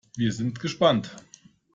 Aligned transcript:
Wir 0.17 0.31
sind 0.33 0.59
gespannt. 0.59 1.15